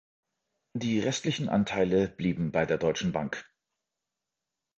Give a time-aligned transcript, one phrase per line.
[0.73, 3.45] Die restlichen Anteile blieben bei der Deutschen Bank.